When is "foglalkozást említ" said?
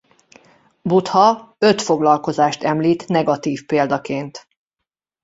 1.81-3.07